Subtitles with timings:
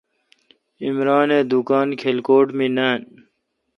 [0.87, 2.99] عمران اے° دکان کلکوٹ مے نان۔